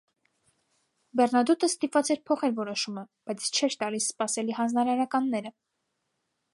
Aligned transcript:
Բերնադոտը 1.19 1.69
ստիպված 1.73 2.09
էր 2.15 2.23
փոխել 2.31 2.57
որոշումը, 2.61 3.05
բայց 3.29 3.47
չէր 3.61 3.79
տալիս 3.85 4.09
սպասելի 4.15 4.59
հանձնարարականները։ 4.61 5.57